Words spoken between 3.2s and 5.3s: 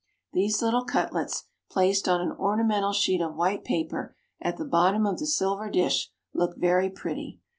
of white paper, at the bottom of the